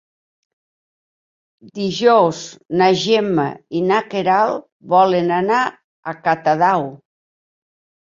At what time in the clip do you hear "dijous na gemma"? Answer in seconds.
1.79-3.45